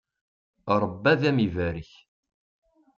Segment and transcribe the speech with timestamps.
[0.81, 1.91] Rebbi ad am-ibarek.